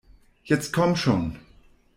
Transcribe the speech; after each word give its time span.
Jetzt 0.43 0.73
komm 0.73 0.95
schon! 0.95 1.35